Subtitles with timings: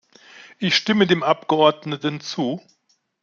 [0.57, 2.59] Ich stimme dem Abgeordneten zu.